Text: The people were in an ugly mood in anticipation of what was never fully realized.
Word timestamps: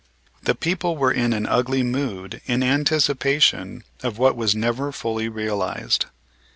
The 0.41 0.55
people 0.55 0.97
were 0.97 1.11
in 1.11 1.31
an 1.31 1.45
ugly 1.45 1.83
mood 1.83 2.41
in 2.47 2.63
anticipation 2.63 3.83
of 4.01 4.17
what 4.17 4.35
was 4.35 4.55
never 4.55 4.91
fully 4.91 5.29
realized. 5.29 6.07